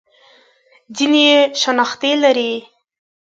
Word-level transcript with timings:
ځینې 0.95 1.21
یې 1.29 1.39
شنختې 1.61 2.11
لري. 2.23 2.51